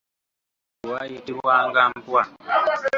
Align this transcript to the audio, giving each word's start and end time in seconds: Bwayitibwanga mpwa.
Bwayitibwanga 0.83 1.81
mpwa. 1.95 2.23